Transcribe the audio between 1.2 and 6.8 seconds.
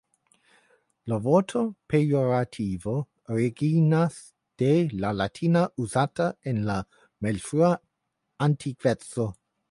vorto "pejorativo" originas de la latino uzata en la